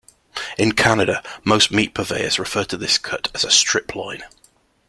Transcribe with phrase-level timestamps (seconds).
[0.57, 4.23] In Canada, most meat purveyors refer to this cut as a strip loin.